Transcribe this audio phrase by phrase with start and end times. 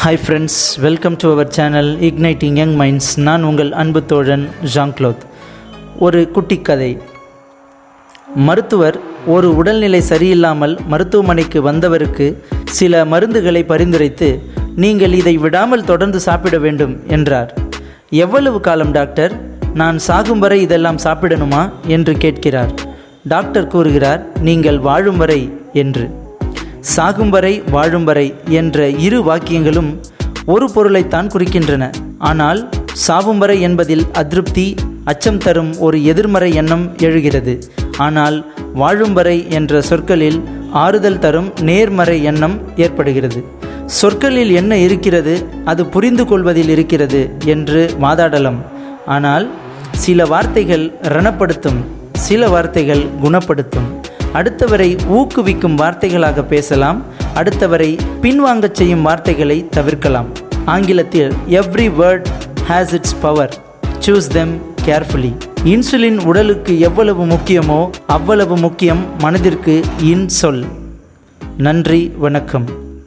[0.00, 5.22] Hi friends welcome to our channel igniting young minds நான் உங்கள் அன்பு தோழன் ஜாங் க்ளோத்
[5.98, 6.98] ஒரு குட்டி கதை.
[8.34, 14.42] மருத்துவர் ஒரு உடல்நிலை சரியில்லாமல் மருத்துவமனைக்கு வந்தவருக்கு சில மருந்துகளை பரிந்துரைத்து
[14.76, 17.54] நீங்கள் இதை விடாமல் தொடர்ந்து சாப்பிட வேண்டும் என்றார்.
[18.10, 19.34] எவ்வளவு காலம் டாக்டர்?
[19.74, 21.70] நான் சாகும் வரை இதெல்லாம் சாப்பிடணுமா?
[21.86, 22.74] என்று கேட்கிறார்.
[23.28, 26.20] டாக்டர் கூறுகிறார் நீங்கள் வாழும் வரை என்று.
[26.90, 29.90] சாகும் வரை வாழும் வரை என்ற இரு வாக்கியங்களும்
[30.44, 31.84] ஒரு பொருளைத்தான் குறிக்கின்றன.
[32.30, 32.60] ஆனால்
[33.04, 34.66] சாவும் வரை என்பதில் அதிருப்தி
[35.04, 37.54] அச்சம் தரும் ஒரு எதிர்மறை எண்ணம் எழுகிறது.
[37.98, 38.36] ஆனால்
[38.74, 40.38] வாழும் வரை என்ற சொற்களில்
[40.84, 43.40] ஆறுதல் தரும் நேர்மறை எண்ணம் ஏற்படுகிறது.
[43.86, 48.60] சொற்களில் என்ன இருக்கிறது அது புரிந்து கொள்வதில் இருக்கிறது என்று வாதாடலாம்.
[49.06, 49.46] ஆனால்
[50.04, 51.80] சில வார்த்தைகள் ரணப்படுத்தும்
[52.12, 53.88] சில வார்த்தைகள் குணப்படுத்தும்.
[54.34, 57.02] அடுத்தவரை ஊக்குவிக்கும் வார்த்தைகளாக பேசலாம்
[57.34, 60.26] அடுத்தவரை பின்வாங்கச் செய்யும் வார்த்தைகளை தவிர்க்கலாம்.
[60.64, 62.24] ஆங்கிலத்தில் every word
[62.68, 63.54] has its power
[63.98, 65.32] choose them carefully
[65.64, 70.64] insulin உடலுக்கு எவ்வளவு முக்கியமோ அவ்வளவு முக்கியம் மனதிற்கு இன்சொல்.
[71.56, 72.81] நன்றி வணக்கம்.